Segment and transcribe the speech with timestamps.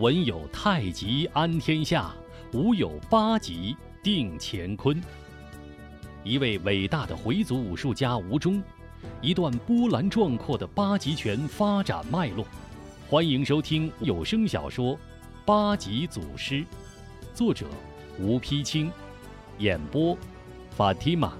[0.00, 2.10] 文有太极安天下，
[2.54, 4.98] 武有八极定乾坤。
[6.24, 8.62] 一位伟大的回族武术家吴忠，
[9.20, 12.46] 一段波澜壮阔的八极拳发展脉络。
[13.10, 14.94] 欢迎收听有声小说
[15.44, 16.54] 《八极祖师》，
[17.34, 17.66] 作者
[18.18, 18.90] 吴丕清，
[19.58, 20.16] 演播
[20.70, 21.34] 法蒂玛。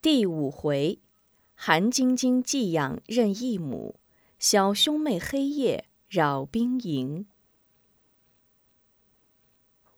[0.00, 0.98] 第五回，
[1.64, 4.00] 韩晶晶寄养任义母，
[4.40, 7.28] 小兄妹黑夜扰兵营。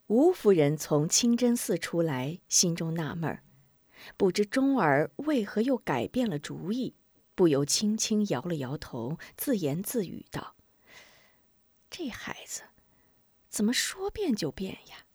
[0.09, 3.43] 吴夫人从清真寺出来，心中纳闷儿，
[4.19, 6.97] 不知钟儿为何又改变了主意，
[7.35, 10.57] 不由轻轻摇了摇头，自言自语道
[11.89, 12.65] ：“这孩子，
[13.49, 15.07] 怎么说变就变呀？”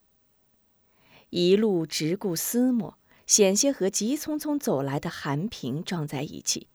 [1.30, 2.98] 一路直顾思墨。
[3.30, 6.68] 险些和急匆匆走来的韩平撞在一起。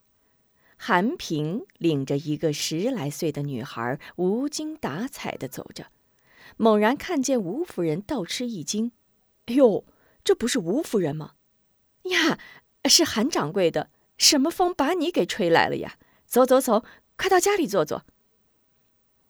[0.77, 5.89] 韩平领着一个十来岁的女孩，无精打采地走着，
[6.57, 8.93] 猛然看见吴夫人，倒吃一惊
[9.47, 9.85] ：“哎呦，
[10.23, 11.33] 这不是吴夫人吗？
[12.05, 12.39] 呀，
[12.85, 13.91] 是韩掌柜的！
[14.17, 15.99] 什么风把你给吹来了呀？
[16.25, 16.85] 走走走，
[17.17, 18.07] 快到家里坐坐。”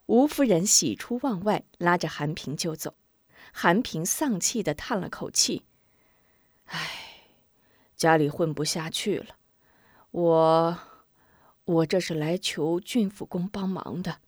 [0.05, 2.97] 吴夫人喜出望外，拉着韩平就走。
[3.50, 5.64] 韩平丧气地叹了口气
[6.69, 7.12] ：“唉。”
[7.97, 9.37] 家里混不下去了，
[10.11, 10.78] 我，
[11.64, 14.19] 我这是来求郡府公帮忙的。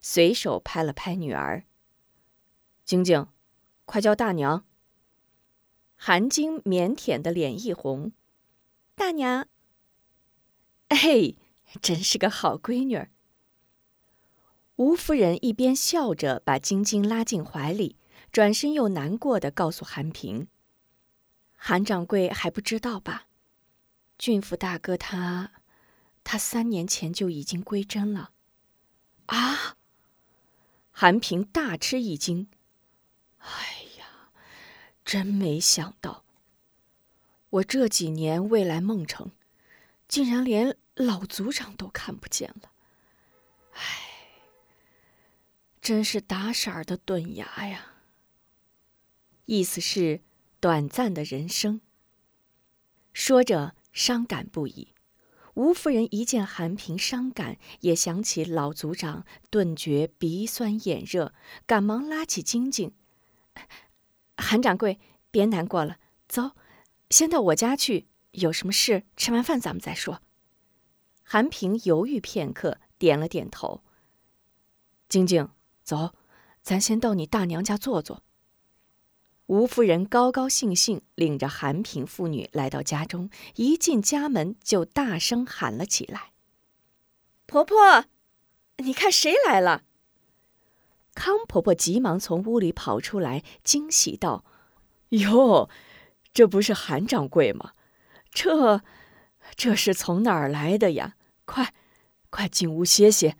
[0.00, 1.64] 随手拍了拍女儿，
[2.84, 3.26] 晶晶，
[3.84, 4.64] 快叫大娘。
[5.96, 8.12] 韩晶腼腆的脸一红，
[8.94, 9.48] 大娘。
[10.88, 11.34] 哎，
[11.80, 13.08] 真是个好闺女。
[14.76, 17.96] 吴夫人一边笑着把晶晶拉进怀里，
[18.30, 20.48] 转身又难过的告诉韩平。
[21.56, 23.26] 韩掌柜还不知道吧？
[24.18, 25.52] 郡府大哥他，
[26.22, 28.30] 他三年前就已经归真了。
[29.26, 29.76] 啊！
[30.92, 32.48] 韩平大吃一惊。
[33.38, 34.30] 哎呀，
[35.04, 36.24] 真没想到，
[37.50, 39.32] 我这几年未来孟城，
[40.08, 42.70] 竟然连老族长都看不见了。
[43.72, 43.82] 哎，
[45.82, 47.92] 真是打色儿的钝牙呀！
[49.44, 50.22] 意思是。
[50.60, 51.80] 短暂的人生。
[53.12, 54.94] 说着，伤感不已。
[55.54, 61.32] 吴夫人一见韩平伤感，也想起老族长，顿觉鼻酸眼热，
[61.64, 62.92] 赶忙拉起晶晶
[64.36, 65.00] ：“韩掌柜，
[65.30, 66.50] 别难过了，走，
[67.08, 68.06] 先到我家去。
[68.32, 70.20] 有什么事，吃完饭咱们再说。”
[71.24, 73.82] 韩平犹豫片刻，点了点头
[75.08, 75.48] ：“晶晶，
[75.82, 76.14] 走，
[76.62, 78.22] 咱先到你大娘家坐坐。”
[79.46, 86.32] 吴夫人高高兴兴领着韩平父女来到家中，一进家门就大声喊了起来
[87.46, 88.06] ：“婆婆，
[88.78, 89.84] 你看谁来了？”
[91.14, 94.44] 康婆婆急忙从屋里跑出来，惊喜道
[95.10, 95.70] ：“哟，
[96.34, 97.72] 这不是韩掌柜吗？
[98.32, 98.82] 这，
[99.54, 101.14] 这是从哪儿来的呀？
[101.44, 101.72] 快，
[102.30, 103.36] 快进屋歇歇。”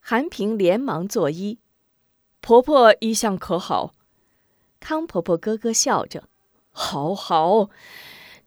[0.00, 1.56] 韩平连忙作揖
[2.42, 3.94] ：“婆婆一向可好？”
[4.80, 6.28] 康婆婆咯咯笑着
[6.70, 7.70] ：“好好，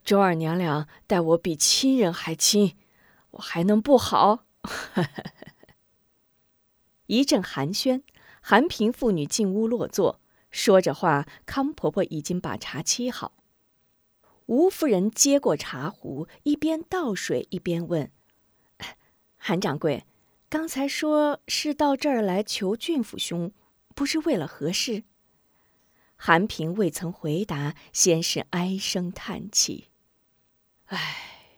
[0.04, 2.76] 周二娘娘待我比亲人还亲，
[3.32, 4.44] 我还能不好？”
[7.06, 8.02] 一阵寒暄，
[8.40, 13.32] 韩平父女进屋落座，说着话，康婆婆已经把茶沏好。
[14.46, 18.10] 吴夫人接过茶壶，一边倒水一边问
[19.36, 20.04] ：“韩掌柜，
[20.48, 23.52] 刚才说是到这儿来求郡府兄，
[23.94, 25.04] 不是为了何事？”
[26.24, 29.88] 韩平未曾回答，先是唉声叹气
[30.86, 31.48] ：“唉，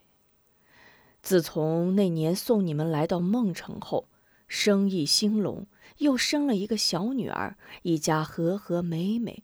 [1.20, 4.08] 自从那年送你们来到孟城后，
[4.48, 5.66] 生意兴隆，
[5.98, 9.42] 又生了一个小女儿，一家和和美美。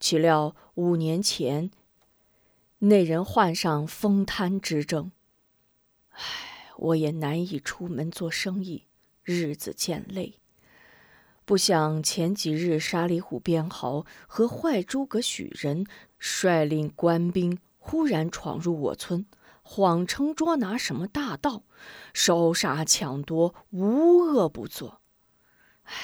[0.00, 1.70] 岂料五年前，
[2.78, 5.12] 那人患上风瘫之症，
[6.08, 6.22] 唉，
[6.78, 8.86] 我也难以出门做生意，
[9.22, 10.40] 日子渐累。”
[11.48, 15.86] 不想前几日，沙里虎边豪和坏诸葛许人
[16.18, 19.24] 率领官兵忽然闯入我村，
[19.62, 21.62] 谎称捉拿什么大盗，
[22.12, 25.00] 烧杀抢夺，无恶不作。
[25.84, 25.94] 唉，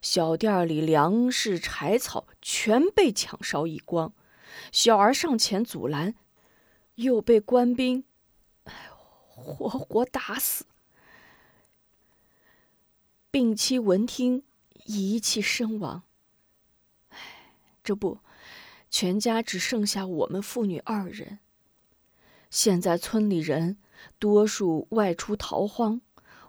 [0.00, 4.12] 小店里粮食柴草全被抢烧一光，
[4.70, 6.14] 小儿上前阻拦，
[6.94, 8.04] 又被官兵，
[8.62, 8.72] 哎，
[9.26, 10.64] 活活打死。
[13.34, 14.44] 病妻闻听，
[14.84, 16.04] 一气身亡。
[17.08, 17.18] 唉，
[17.82, 18.20] 这不，
[18.88, 21.40] 全家只剩下我们父女二人。
[22.48, 23.76] 现在村里人
[24.20, 26.00] 多数外出逃荒，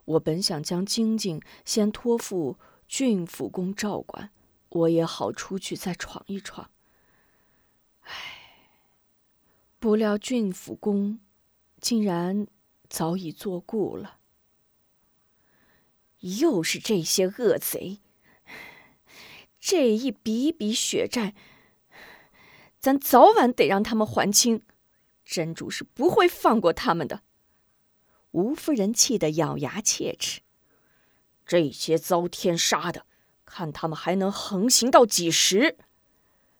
[0.06, 4.30] 我本想将晶晶先托付郡府公照管，
[4.70, 6.70] 我也好出去再闯一闯。
[8.02, 8.14] 唉，
[9.80, 11.20] 不料郡府公
[11.81, 12.46] 竟然
[12.88, 14.15] 早已作故了。
[16.25, 18.00] 又是这些恶贼！
[19.60, 21.36] 这一笔笔血债，
[22.80, 24.62] 咱早晚得让他们还清。
[25.24, 27.22] 真主是不会放过他们的。
[28.31, 30.42] 吴夫人气得咬牙切齿
[31.45, 33.06] ：“这些遭天杀的，
[33.45, 35.78] 看他们还能横行到几时！”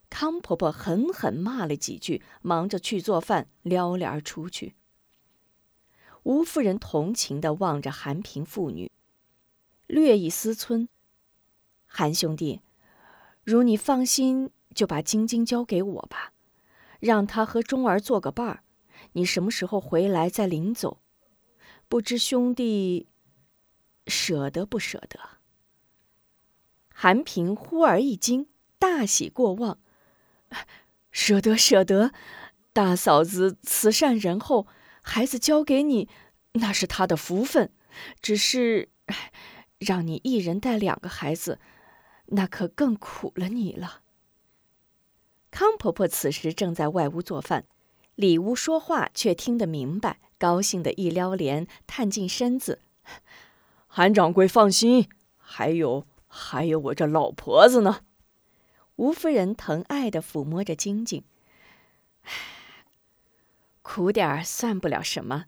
[0.10, 4.76] 康婆婆狠狠骂了几句，忙着去做饭，撩帘出去。
[6.24, 8.92] 吴夫人同情的望着韩平父女，
[9.88, 10.88] 略一思忖
[11.86, 12.62] ：“韩兄弟。”
[13.44, 16.34] 如你放心，就把晶晶交给我吧，
[17.00, 18.64] 让她和钟儿做个伴儿。
[19.14, 21.00] 你什么时候回来再领走？
[21.88, 23.08] 不知兄弟
[24.08, 25.20] 舍得不舍得？
[26.90, 28.48] 韩平忽而一惊，
[28.80, 29.78] 大喜过望，
[31.12, 32.12] 舍得舍得。
[32.74, 34.66] 大嫂子慈善仁厚，
[35.02, 36.10] 孩子交给你，
[36.54, 37.72] 那是她的福分。
[38.22, 38.90] 只是，
[39.78, 41.60] 让你一人带两个孩子。
[42.28, 44.02] 那可更苦了你了。
[45.52, 47.66] 康婆婆此时正在外屋做饭，
[48.16, 52.82] 里屋说话却听得明白，高兴的一撩帘，探进身子
[53.86, 55.08] ：“韩掌柜放心，
[55.38, 58.02] 还有还有我这老婆子呢。”
[58.98, 61.24] 吴夫人疼爱的抚摸着晶晶
[63.84, 65.46] ：“苦点儿算不了什么，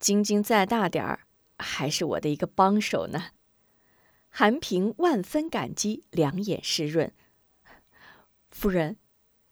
[0.00, 1.20] 晶晶再大点儿，
[1.58, 3.26] 还是我的一个帮手呢。”
[4.38, 7.10] 韩平万分感激，两眼湿润。
[8.50, 8.98] 夫人、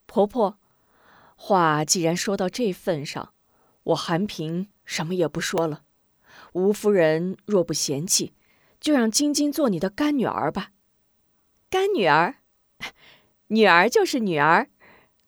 [0.05, 0.59] 婆婆，
[1.35, 3.33] 话既然说到这份上，
[3.81, 5.81] 我韩平什么也不说了。
[6.53, 8.35] 吴夫人若不嫌弃，
[8.79, 10.69] 就让晶晶做你的干女儿吧。
[11.71, 12.35] 干女儿，
[13.47, 14.69] 女儿就是女儿，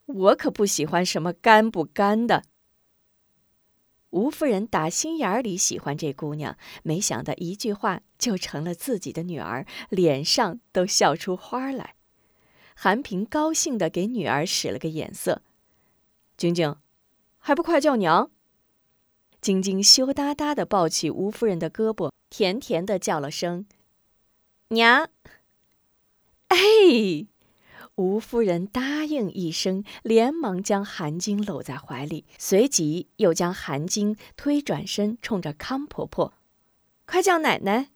[0.05, 2.43] 我可不喜欢什么干不干的。
[4.11, 11.95] 吴夫人打心眼里喜欢这姑娘，没想到一句话就成了自己的女儿，脸上都笑出花来。
[12.73, 15.41] 韩平高兴地给女儿使了个眼色
[16.37, 16.77] ：“晶晶，
[17.39, 18.31] 还不快叫娘！”
[19.41, 23.65] 晶晶羞答答地抱起吴夫人的胳膊，甜甜地叫了声
[24.69, 25.09] ：“娘。”
[26.49, 27.27] 哎。
[27.97, 36.35] 吴夫人答应一声，连忙将韩晶搂在怀里，随即又将韩晶推转身，冲着康婆婆
[37.07, 37.89] ：“快叫奶奶！”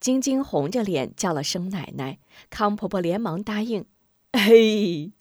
[0.00, 2.18] 晶晶红着脸叫了声“奶奶”，
[2.48, 3.84] 康婆婆连忙答应
[4.32, 5.12] ：“嘿！”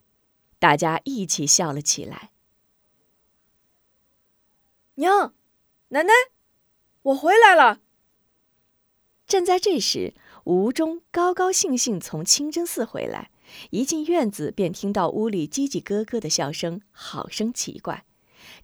[0.58, 2.32] 大家一起笑了起来。
[4.96, 5.34] 娘，
[5.90, 6.14] 奶奶，
[7.02, 7.82] 我回来了。
[9.28, 10.14] 正在这时，
[10.46, 13.32] 吴中高高兴兴从清真寺回来。
[13.72, 18.06] 一进院子，便听到屋里叽叽咯咯的笑声，好生奇怪。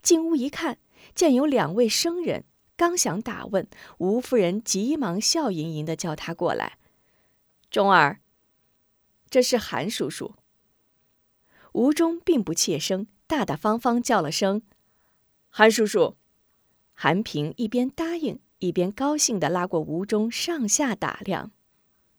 [0.02, 0.78] 进屋一看，
[1.14, 2.44] 见有两位生人，
[2.76, 3.68] 刚想打问，
[3.98, 6.78] 吴夫人急忙笑盈盈的叫他过来
[7.70, 8.20] ：“钟儿，
[9.28, 10.34] 这是韩叔叔。”
[11.72, 14.62] 吴中并不怯声，大大方方叫了声
[15.50, 16.16] ：“韩叔叔。”
[16.98, 21.52] 韩平一边答应，一边高兴的拉过吴中上下打量：“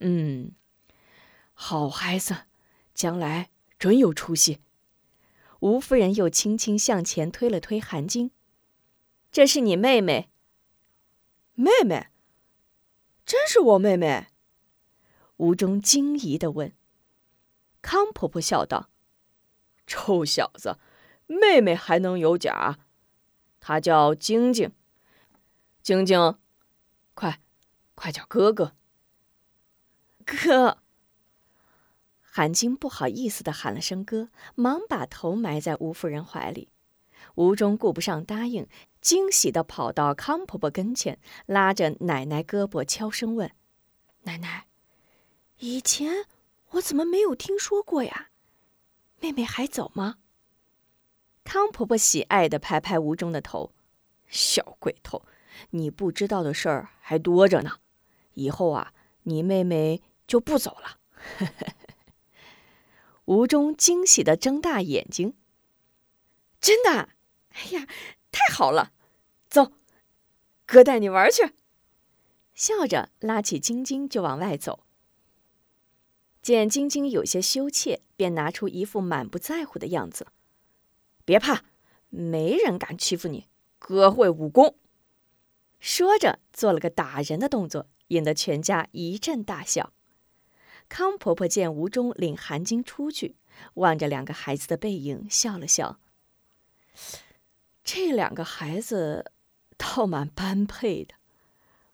[0.01, 0.51] 嗯，
[1.53, 2.35] 好孩子。”
[2.97, 4.59] 将来准有出息。
[5.59, 8.31] 吴夫人又轻轻向前推了推韩晶
[9.31, 10.31] ：“这是你妹妹。
[11.53, 12.07] ”“妹妹？
[13.23, 14.29] 真是我妹妹？”
[15.37, 16.73] 吴中惊疑的问。
[17.83, 18.89] 康婆婆笑道
[19.85, 20.79] ：“臭小子，
[21.27, 22.79] 妹妹还能有假？
[23.59, 24.71] 她叫晶晶。
[25.83, 26.39] 晶晶，
[27.13, 27.43] 快，
[27.93, 28.75] 快叫哥哥。
[30.25, 30.79] 哥。”
[32.37, 36.69] 韩晶不好意思的喊了声“哥”，忙把头埋在吴夫人怀里。
[37.33, 38.67] 吴中顾不上答应，
[39.01, 41.17] 惊喜的跑到康婆婆跟前，
[41.47, 43.49] 拉着奶奶胳膊，悄声问
[44.21, 44.67] ：“奶奶，
[45.57, 46.27] 以前
[46.73, 48.29] 我怎么没有听说过呀？
[49.19, 50.17] 妹妹还走吗？”
[51.43, 53.71] 康婆婆喜爱的拍拍吴中的头
[54.29, 55.23] ：“小鬼头，
[55.71, 57.79] 你不知道的事儿还多着呢。
[58.35, 60.99] 以后啊，你妹妹就不走了。”
[63.27, 65.35] 吴中惊喜的睁大眼睛
[66.61, 67.09] ：“真的？
[67.49, 67.85] 哎呀，
[68.31, 68.93] 太好了！
[69.49, 69.73] 走，
[70.65, 71.53] 哥带你玩去。”
[72.55, 74.85] 笑着拉起晶晶就往外走。
[76.41, 80.27] 见晶晶有些羞怯，便拿出一副满不在乎的样子
[81.25, 81.65] ：“别怕，
[82.07, 84.77] 没人敢欺负你，哥会武功。”
[85.81, 89.91] 说着，做了个打人的动作，引得全家一阵大笑。
[90.89, 93.35] 康婆婆见吴忠领韩晶出去，
[93.75, 95.99] 望着两个孩子的背影，笑了笑。
[97.83, 99.31] 这两个孩子
[99.77, 101.15] 倒蛮般配的。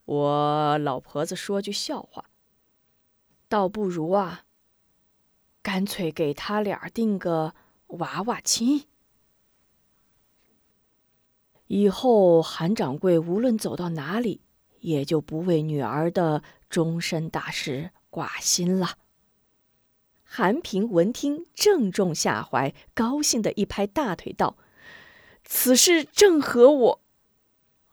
[0.06, 2.26] 我老婆子说句笑话，
[3.48, 4.46] 倒不如啊，
[5.62, 7.56] 干脆给他俩定个
[7.88, 8.86] 娃娃亲。
[11.68, 14.42] 以后韩掌柜无论走到哪里，
[14.82, 19.00] 也就不为女儿的终身大事挂心了。
[20.24, 24.56] 韩平闻听，正中下怀，高兴的一拍大腿道
[25.44, 27.02] ：“此事正合我。”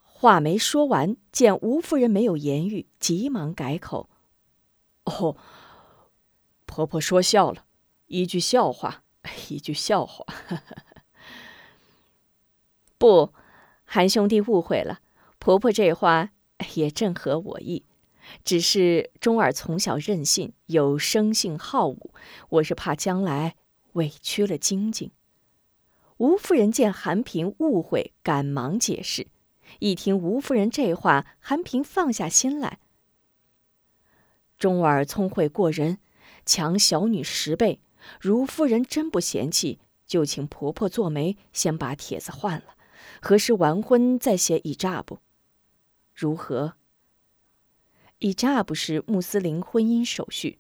[0.05, 4.11] 话没说完，见吴夫人没有言语，急忙改口
[5.05, 5.39] ：“哦，
[6.67, 7.65] 婆婆说笑了，
[8.05, 9.03] 一句笑话，
[9.49, 10.27] 一句笑话。
[12.99, 13.33] ”不。
[13.93, 15.01] 韩兄弟误会了，
[15.41, 16.31] 婆婆这话
[16.75, 17.85] 也正合我意，
[18.45, 22.13] 只是钟儿从小任性，有生性好武，
[22.49, 23.57] 我是怕将来
[23.93, 25.11] 委屈了晶晶。
[26.19, 29.29] 吴夫人见韩平误会，赶忙解释。
[29.79, 32.79] 一听吴夫人这话，韩平放下心来。
[34.59, 35.99] 钟儿聪慧过人，
[36.45, 37.81] 强小女十倍，
[38.21, 42.75] 如夫人真不嫌弃，就请婆婆做媒，先把帖子换了。
[43.23, 45.21] 何时完婚再写以扎布？
[46.15, 46.75] 如何？
[48.21, 50.59] 以扎布是穆斯林婚姻手续。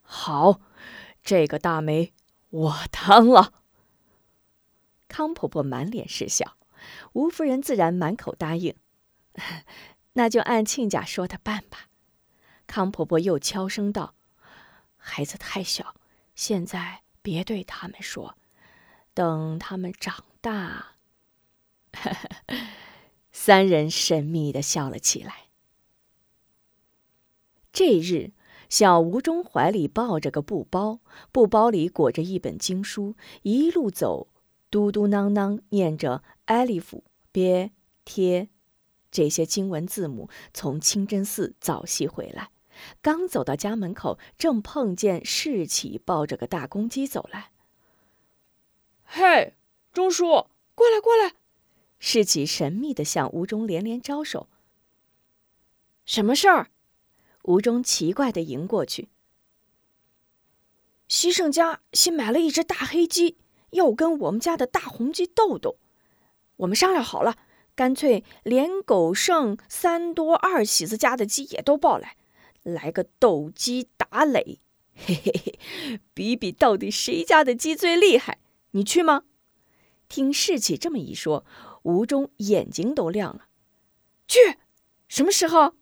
[0.00, 0.60] 好，
[1.22, 2.12] 这个大媒
[2.50, 3.52] 我当了。
[5.06, 6.56] 康婆婆满脸是笑，
[7.12, 8.74] 吴夫人自然满口答应。
[10.14, 11.88] 那就按亲家说的办吧。
[12.66, 14.14] 康婆婆又悄声道
[14.96, 15.94] ：“孩子太小，
[16.34, 18.36] 现在别对他们说，
[19.12, 20.96] 等他们长。”大，
[23.32, 25.43] 三人神秘的笑了起来。
[27.74, 28.30] 这日，
[28.70, 31.00] 小吴忠怀里抱着个布包，
[31.32, 34.28] 布包里裹着一本经书，一路走，
[34.70, 37.02] 嘟嘟囔囔念着“艾利夫
[37.32, 37.72] ”“别
[38.06, 38.48] ”“贴”
[39.10, 40.30] 这些经文字母。
[40.52, 42.50] 从清真寺早习回来，
[43.02, 47.50] 刚走到家门口，正碰见世启抱着个大公鸡走来。
[49.02, 49.54] 嘿！
[49.92, 50.26] 钟叔，
[50.76, 51.34] 过来过来！
[51.98, 54.48] 世启神秘的向吴忠连连招手。
[56.04, 56.68] 什么事儿？
[57.44, 59.08] 吴中奇怪的迎过去。
[61.08, 63.36] 西胜家新买了一只大黑鸡，
[63.70, 65.76] 要跟我们家的大红鸡斗斗。
[66.56, 67.36] 我们商量好了，
[67.74, 72.16] 干脆连狗剩三多二喜子家的鸡也都抱来，
[72.62, 74.58] 来个斗鸡打擂，
[74.94, 75.60] 嘿嘿嘿，
[76.14, 78.38] 比比到底谁家的鸡最厉害。
[78.70, 79.24] 你去吗？
[80.08, 81.44] 听世启这么一说，
[81.82, 83.46] 吴中眼睛都亮了。
[84.26, 84.38] 去，
[85.08, 85.74] 什么时候？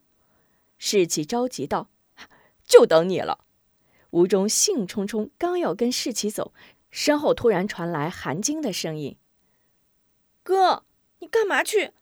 [0.85, 1.91] 世启着急道
[2.67, 3.47] ：“就等你了。”
[4.11, 6.53] 吴中兴冲冲，刚要跟世奇走，
[6.91, 9.17] 身后突然传来韩晶的声音
[10.43, 10.85] ：“哥，
[11.21, 11.93] 你干嘛去？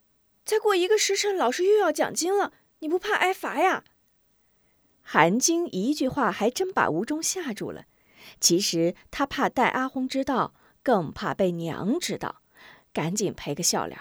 [0.47, 3.85] 再过一个时辰，老师又要讲经了，你不怕挨罚呀？”
[5.05, 7.85] 韩晶一句话还真把吴中吓住了。
[8.41, 10.55] 其实他怕戴阿红知道。
[10.83, 12.41] 更怕被娘知道，
[12.91, 14.01] 赶紧赔个笑脸。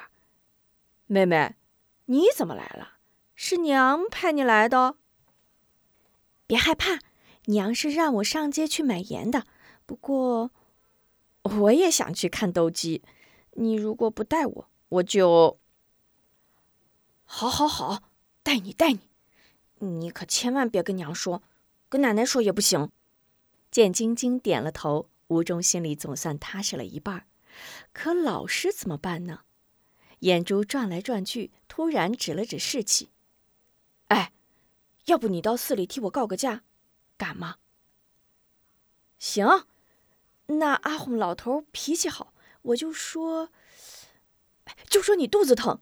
[1.08, 1.56] 妹妹，
[2.06, 2.99] 你怎么来了？
[3.42, 4.98] 是娘派你来的？
[6.46, 7.00] 别害怕，
[7.46, 9.48] 娘是让我上街去买盐的。
[9.86, 10.52] 不过，
[11.44, 13.02] 我也想去看斗鸡。
[13.54, 15.58] 你如果不带我，我就……
[17.24, 18.04] 好，好，好，
[18.44, 19.00] 带你，带你。
[19.80, 21.42] 你可千万别跟娘说，
[21.88, 22.92] 跟奶奶说也不行。
[23.72, 25.08] 见晶晶点了头。
[25.30, 27.26] 吴忠心里总算踏实了一半，
[27.94, 29.44] 可老师怎么办呢？
[30.20, 33.19] 眼珠转来转去，突然指了指世启：“哎，
[35.10, 36.64] 要不你到寺里替我告个假，
[37.18, 37.58] 敢吗
[39.20, 39.66] ？”“行。”
[40.48, 43.50] 那阿红老头脾气好，我就说，
[44.90, 45.80] 就说你肚子疼。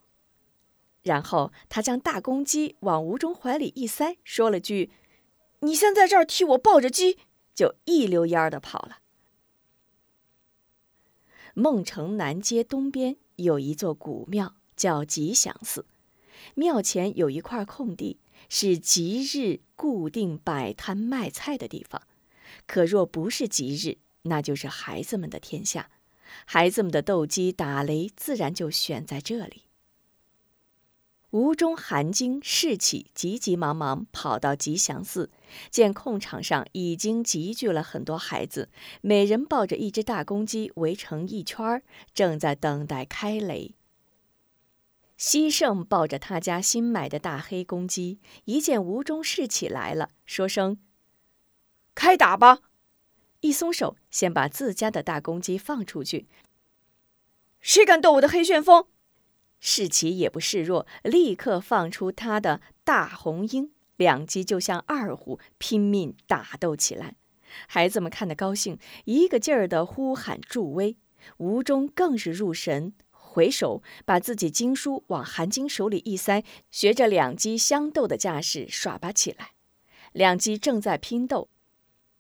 [1.03, 4.91] 然后他将大公鸡往吴中怀里一塞，说了句
[5.61, 7.17] ：“你先在这儿替我抱着鸡。”
[7.55, 8.99] 就一溜烟的跑了。
[11.53, 15.85] 孟城南街东边有一座古庙，叫吉祥寺。
[16.53, 18.19] 庙前有一块空地，
[18.49, 22.01] 是吉日固定摆摊卖菜的地方。
[22.65, 25.89] 可若不是吉日，那就是孩子们的天下。
[26.45, 29.63] 孩子们的斗鸡打雷，自然就选在这里。
[31.31, 35.29] 吴中、韩晶、士气急急忙忙跑到吉祥寺，
[35.69, 38.69] 见空场上已经集聚了很多孩子，
[39.01, 43.73] 每人抱着一只大公鸡围成一圈，正在等待开雷。
[45.17, 50.77] 西胜抱着他家新买的大黑公鸡，一见吴中、士起来了，说声
[51.95, 52.59] ：“开打吧！”
[53.41, 56.27] 一松手，先把自家的大公鸡放出去。
[57.59, 58.85] 谁敢斗我的黑旋风？
[59.59, 67.15] 士奇也不示弱，立刻放出他的大红鹰，两鸡就像二虎，拼命打斗起来。
[67.67, 70.95] 孩子们看得高兴，一个劲儿的呼喊助威。
[71.37, 72.93] 吴中更是入神，
[73.37, 79.51] 回首把自己经书往韩晶手里一塞，学着两鸡相斗的架势耍吧起来。
[80.11, 81.47] 两鸡正在拼斗，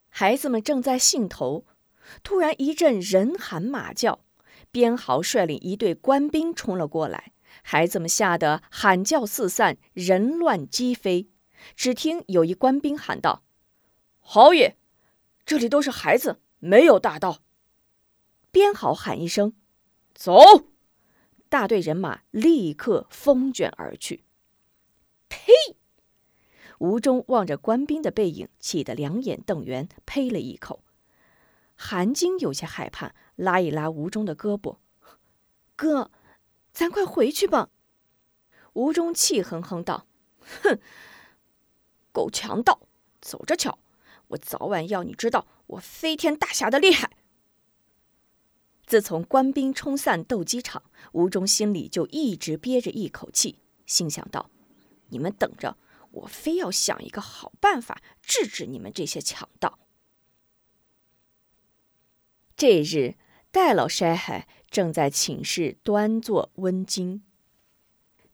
[0.09, 1.65] 孩子们正在兴头，
[2.21, 4.19] 突然一阵人喊马叫。
[4.69, 7.31] 边豪率领一队官兵冲了过来，
[7.63, 11.27] 孩子们吓得喊叫四散，人乱鸡飞。
[11.75, 13.41] 只听有一官兵喊道
[14.21, 14.77] ：“豪爷，
[15.47, 17.39] 这里都是孩子，没有大盗。”
[18.51, 19.53] 边豪喊一声
[20.13, 20.37] ：“走！”
[21.49, 24.23] 大队人马立刻风卷而去。
[25.29, 25.51] 呸！
[26.79, 30.83] 吴中望着官兵的背影，气得两眼瞪圆，呸了一口。
[31.75, 33.13] 韩晶有些害怕。
[33.37, 34.77] 拉一拉吴中的胳膊，
[35.75, 36.09] 哥，
[36.73, 37.69] 咱快回去吧。
[38.73, 40.07] 吴中气哼哼道
[40.63, 40.79] ：“哼，
[42.11, 42.79] 够强盗，
[43.21, 43.77] 走着瞧，
[44.29, 47.11] 我早晚要你知道我飞天大侠的厉害。”
[48.87, 54.49] 自从官兵冲散斗鸡场，吴忠心里就一直憋着一口气，心想到
[55.09, 55.77] ：“你们等着，
[56.09, 59.77] 我非要想一个好办法治治你们这些强盗。”
[62.57, 63.15] 这日。
[63.49, 67.23] 戴老筛海正在寝室端坐温经，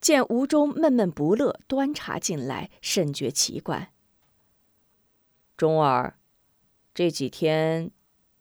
[0.02, 3.94] 见吴忠闷闷不乐，端茶进来，甚觉奇怪。
[5.56, 6.20] 忠儿，
[6.94, 7.92] 这几天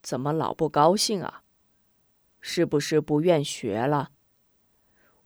[0.02, 1.41] 怎么老不高兴啊？
[2.42, 4.10] 是不是不愿学了？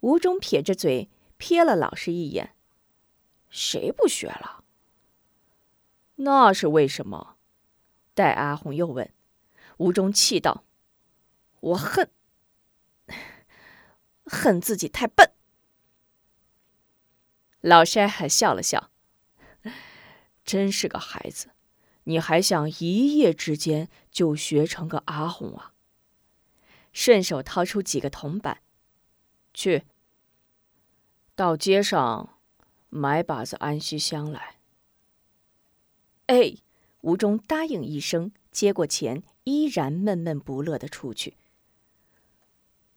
[0.00, 2.54] 吴中撇着嘴，瞥了老师一眼
[3.50, 4.62] ：“谁不学了？
[6.16, 7.38] 那是为什么？”
[8.14, 9.12] 戴阿红又问。
[9.78, 10.64] 吴中气道。
[11.60, 12.10] 我恨，
[14.24, 15.32] 恨自己太笨。
[17.60, 18.90] 老筛还笑了笑，
[20.44, 21.50] 真是个孩子，
[22.04, 25.72] 你还想一夜之间就学成个阿红啊？
[26.96, 28.62] 顺手掏出几个铜板，
[29.52, 29.82] 去
[31.34, 32.38] 到街上
[32.88, 34.56] 买把子安息香来。
[36.24, 36.54] 哎，
[37.02, 41.36] 吴忠答应一声，接过钱，依然闷闷不乐的出去。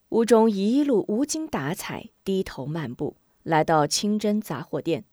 [0.08, 5.04] 吴忠一路无精打采，低头漫步，来到清真杂货店，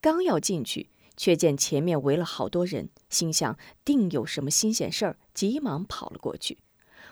[0.00, 6.58] 刚要进去，却见前面围了好多人，心想定有什么新鲜事儿，急忙跑了过去。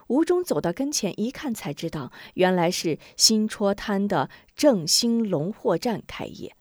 [0.09, 6.57] 吴中走到跟前一看，才知道原来是新戳摊的正兴龙货站开业，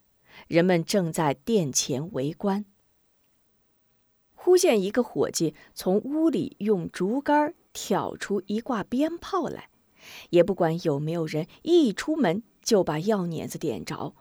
[0.48, 2.66] 人们正在店前围观。
[4.34, 9.70] 忽见一个伙计从屋里用竹竿挑出一挂鞭炮来。
[10.32, 14.14] 也不管有没有人，一出门就把药碾子点着，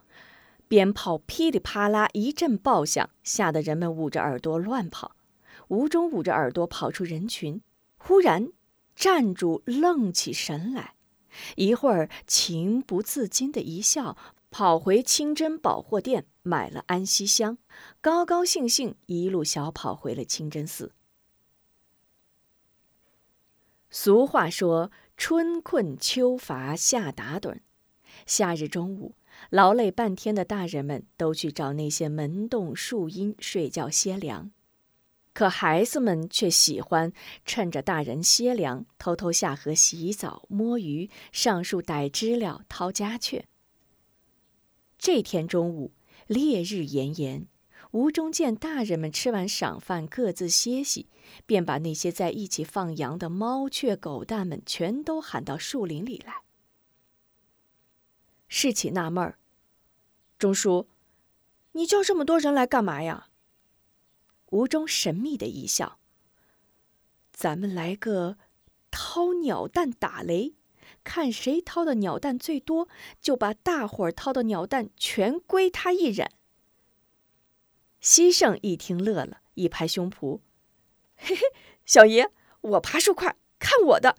[0.68, 5.16] 鞭炮噼里啪啦一阵爆响，吓得人们捂着耳朵乱跑。
[5.66, 7.60] 吴中捂着耳朵跑出人群，
[7.96, 8.52] 忽然
[9.02, 10.94] 站住，愣起神来，
[11.56, 14.16] 一会儿情不自禁的一笑，
[14.48, 17.58] 跑回清真宝货店买了安息香，
[18.00, 20.92] 高高兴兴一路小跑回了清真寺。
[23.90, 24.92] 俗话说。
[25.14, 27.60] 春困秋乏夏打盹，
[28.26, 29.14] 夏日中午，
[29.50, 34.50] 劳累半天的大人们都去找那些门洞树荫睡觉歇凉，
[35.32, 37.12] 可孩子们却喜欢
[37.44, 43.46] 趁着大人歇凉，偷偷下河洗澡、摸鱼、上树逮知了、掏家雀。
[44.98, 45.92] 这天中午，
[46.26, 47.46] 烈日炎炎。
[47.92, 51.08] 吴中见大人们吃完晌饭，各自歇息，
[51.44, 56.42] 便把那些在一起放羊的猫雀狗蛋们全都喊到树林里来。
[58.48, 59.38] 世起纳闷儿
[60.38, 60.88] ：“钟叔，
[61.72, 63.28] 你叫这么多人来干嘛呀？”
[64.52, 65.98] 吴中神秘的一笑
[67.32, 68.36] ：“咱们来个
[68.90, 70.54] 掏鸟蛋打雷，
[71.02, 72.86] 看谁掏的鸟蛋最多，
[73.18, 76.30] 就把大伙儿掏的鸟蛋全归他一人。”
[77.98, 80.40] 西胜一听乐了，一拍胸脯
[81.16, 81.40] ：“嘿嘿，
[81.86, 84.18] 小爷，我爬树快，看我的！”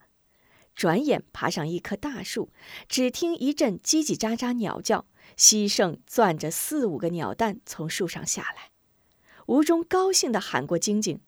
[0.73, 2.51] 转眼爬上一棵大树，
[2.89, 5.05] 只听一阵叽叽喳喳鸟叫，
[5.37, 8.72] 西圣攥着四五个鸟蛋从树上下来。
[9.47, 11.21] 吴中高兴地喊过晶晶：“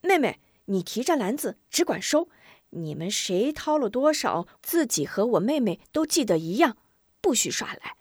[0.00, 2.28] 妹妹，你提着篮子，只管收。
[2.70, 6.76] 你们谁掏了多少，自己和我妹妹都记得一样，
[7.20, 7.96] 不许耍赖。”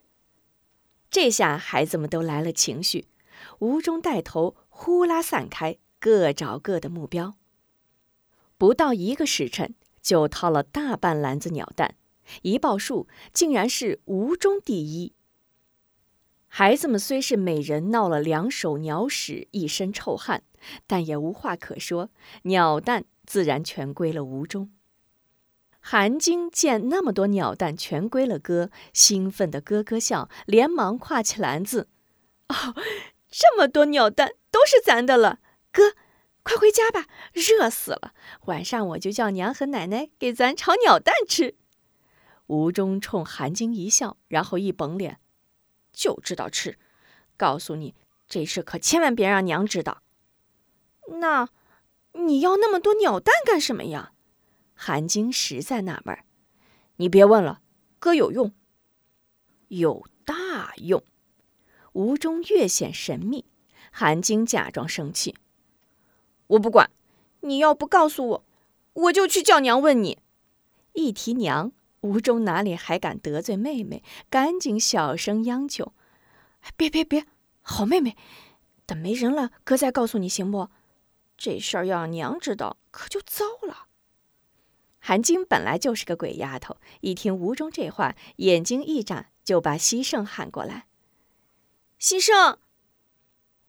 [1.09, 3.07] 这下孩子们都来了情绪，
[3.59, 7.35] 吴中带头呼啦散开，各找各的目标。
[8.57, 11.95] 不到一个时辰，就掏了大半篮子鸟蛋，
[12.41, 15.13] 一报数，竟然是吴中第一。
[16.47, 20.43] 孩子们虽是每人闹了两手鸟屎，一身臭汗，
[20.87, 22.09] 但也无话可说，
[22.43, 24.71] 鸟蛋自然全归了吴中。
[25.79, 31.87] 韩晶见那么多鸟蛋全归了哥，兴奋的咯咯笑，连忙挎起篮子
[32.49, 32.75] ：“哦，
[33.29, 35.39] 这么多鸟蛋都是咱的了，
[35.71, 35.93] 哥，
[36.43, 38.13] 快回家吧，热死了。
[38.45, 41.55] 晚上我就叫娘和奶奶给咱炒鸟蛋吃。”
[42.47, 45.19] 吴中冲韩晶一笑，然后一绷脸
[45.97, 46.77] ：“就知道吃，
[47.35, 47.95] 告诉你，
[48.27, 50.03] 这事可千万别让娘知道。”
[51.19, 51.49] 那，
[52.13, 54.13] 你要那么多鸟蛋干什么呀？
[54.75, 56.15] 韩晶实在纳闷，
[56.97, 57.61] 你别问了，
[57.97, 58.53] 哥有用，
[59.69, 61.03] 有大用。
[61.93, 63.45] 吴中越显神秘，
[63.91, 65.35] 韩晶假装生气
[66.45, 66.91] ：“我不管，
[67.39, 68.45] 你要不告诉我，
[68.93, 70.19] 我就去叫娘问你。”
[70.93, 71.71] 一提娘，
[72.07, 75.93] 吴中哪里还敢得罪妹妹，赶紧小声央求
[76.77, 77.25] ：“别别别，
[77.61, 78.15] 好妹妹，
[78.85, 80.69] 等没人了，哥再告诉你行不？
[81.37, 83.87] 这事儿要让娘知道，可就糟了。”
[84.99, 90.87] 韩晶本来就是个鬼丫头，一听吴中这话，眼睛一眨，就把西圣喊过来。
[91.99, 92.57] 西圣，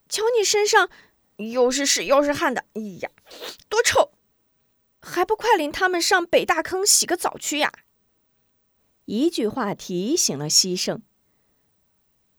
[0.09, 0.89] 瞧你身上
[1.37, 3.11] 又是屎又是汗的，哎呀，
[3.69, 4.13] 多臭！
[5.01, 7.73] 还不快领他们上北大坑洗个澡去呀？
[9.09, 11.01] 一句话提醒了西圣。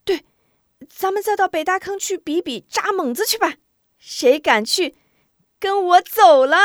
[0.03, 0.23] 对，
[0.88, 3.55] 咱们再到北大坑去比比扎猛子去吧。
[3.97, 4.95] 谁敢去，
[5.60, 6.58] 跟我走了。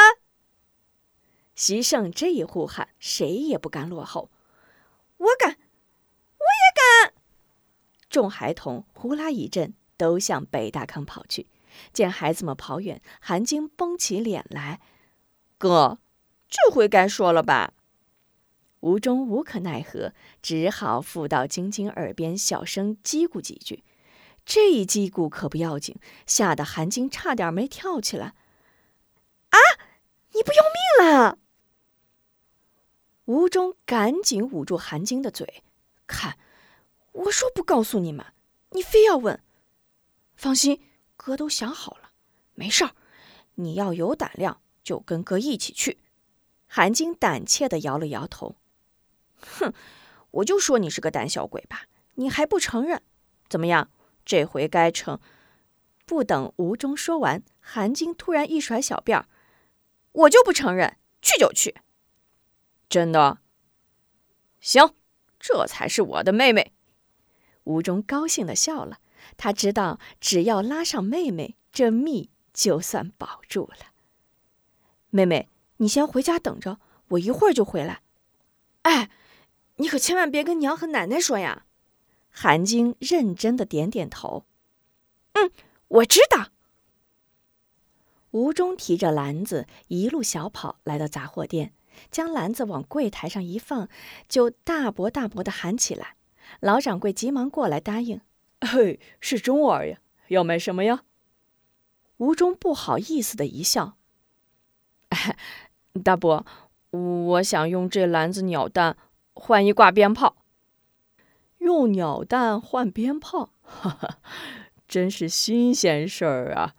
[1.55, 4.31] 席胜这一呼喊，谁也不敢落后。
[5.17, 7.15] 我敢，我也敢！
[8.11, 11.49] 众孩童呼啦一阵，都向北大坑跑去。
[11.95, 14.83] 见孩子们跑远，韩晶绷起脸来
[15.57, 15.99] ：“哥，
[16.51, 17.73] 这回该说了吧？”
[18.85, 23.83] 吴中无可奈何，只好附到晶晶耳边小声叽咕几句。
[24.45, 28.35] 这一叽咕可不要紧，吓得韩晶差点没跳起来。
[29.49, 29.57] “啊，
[30.35, 30.63] 你不要
[31.01, 31.39] 命了？”
[33.25, 35.65] 吴中赶紧捂住韩晶的嘴，
[36.07, 36.37] 看，
[37.13, 38.35] 我说不告诉你们，
[38.73, 39.43] 你非要问。
[40.37, 40.83] 放心，
[41.17, 42.11] 哥都想好了，
[42.53, 42.91] 没事儿。
[43.55, 46.01] 你要有胆量，就跟哥一起去。
[46.67, 48.57] 韩晶胆怯的摇了摇头，
[49.45, 49.73] 哼，
[50.31, 53.03] 我就说你是个胆小鬼吧，你还不承认？
[53.49, 53.91] 怎么样，
[54.25, 55.21] 这回该成？
[56.07, 59.29] 不等吴中说完，韩晶突然一甩小辫儿，
[60.13, 61.77] 我就不承认，去就去。
[62.89, 63.39] 真的，
[64.61, 64.95] 行，
[65.39, 66.73] 这才是我的妹妹。
[67.65, 68.99] 吴中高兴的笑了，
[69.39, 73.93] 他知道只要拉上妹妹，这蜜就算保住了。
[75.09, 76.79] 妹妹，你先回家等着，
[77.09, 78.03] 我一会儿就回来。
[78.83, 79.11] 哎，
[79.77, 81.67] 你可千万别跟娘和奶奶说呀。
[82.31, 84.45] 韩晶认真的点点头。
[85.33, 85.51] 嗯，
[85.89, 86.49] 我知道。
[88.33, 91.73] 吴中提着篮子一路小跑来到杂货店。
[92.11, 93.89] 将篮子往柜台上一放，
[94.29, 96.17] 就大伯大伯的喊起来。
[96.59, 98.21] 老掌柜急忙过来答应
[98.67, 101.05] ：“嘿，是钟儿呀，要买什么呀？”
[102.19, 103.97] 吴中不好意思的一笑
[106.03, 106.45] ：“大伯，
[106.91, 108.97] 我想用这篮子鸟蛋
[109.35, 110.37] 换一挂鞭炮。”
[111.59, 114.19] 用鸟蛋换鞭炮，哈哈，
[114.87, 116.75] 真是新鲜事儿啊！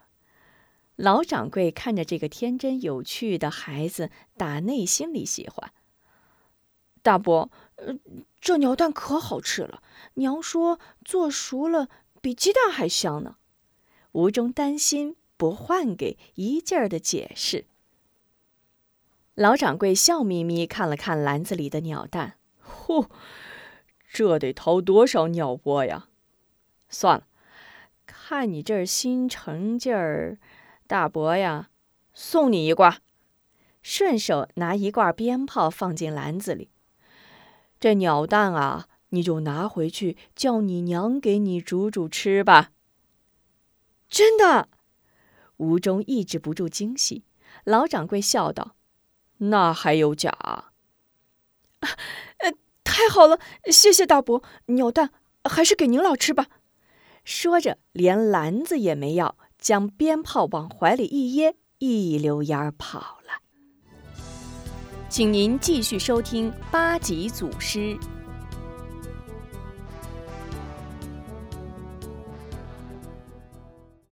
[0.95, 5.71] 老掌柜看着这个天真有趣的孩子，打内心里喜欢。
[7.01, 7.95] 大伯，呃
[8.39, 9.81] 这鸟蛋可好吃了，
[10.15, 11.89] 娘说做熟了
[12.21, 13.37] 比鸡蛋还香呢。
[14.11, 17.65] 吴中担心不换给，一劲儿的解释。
[19.33, 23.05] 老掌柜笑眯眯看了看篮子里的鸟蛋，呼，
[24.11, 26.07] 这得掏多少鸟窝呀？
[26.89, 27.27] 算了，
[28.05, 30.37] 看你这心成劲儿。
[30.87, 31.69] 大伯呀，
[32.13, 32.99] 送你一挂，
[33.81, 36.69] 顺手拿一挂鞭炮放进篮子里。
[37.79, 42.71] 这鸟蛋啊，你就拿回去叫你娘给你煮煮吃吧。
[44.07, 44.69] 真的，
[45.57, 47.23] 吴中抑制不住惊喜。
[47.63, 48.75] 老掌柜笑道
[49.49, 50.71] ：“那还有假？
[51.85, 51.97] 啊，
[52.39, 52.51] 呃，
[52.83, 53.39] 太好了，
[53.71, 55.11] 谢谢大伯，鸟蛋
[55.43, 56.47] 还是给您老吃吧。
[57.23, 63.41] 说着，连篮子也没要，将鞭炮往怀里一掖，一溜烟儿跑了。
[65.09, 67.97] 请您继续收听八级祖师。